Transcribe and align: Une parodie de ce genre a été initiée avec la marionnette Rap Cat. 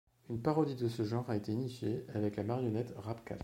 Une 0.31 0.41
parodie 0.41 0.73
de 0.75 0.87
ce 0.87 1.03
genre 1.03 1.29
a 1.29 1.35
été 1.35 1.51
initiée 1.51 2.07
avec 2.15 2.35
la 2.35 2.43
marionnette 2.43 2.91
Rap 2.97 3.23
Cat. 3.23 3.37